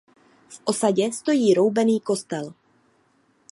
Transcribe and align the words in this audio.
V 0.49 0.61
osadě 0.65 1.11
stojí 1.13 1.53
roubený 1.53 1.99
kostel. 1.99 2.53